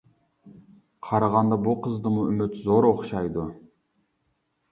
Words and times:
قارىغاندا 1.09 1.59
بۇ 1.67 1.75
قىزدىمۇ 1.87 2.23
ئۈمىد 2.31 2.57
زور 2.63 2.87
ئوخشايدۇ. 2.89 3.43